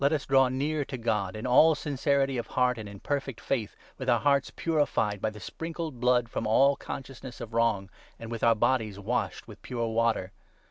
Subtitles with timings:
[0.01, 3.75] 443 us draw near to God in all sincerity of heart and in perfect faith,
[3.99, 8.43] with our hearts purified by the sprinkled blood from all consciousness of wrong, and with
[8.43, 10.31] our bodies washed with pure water.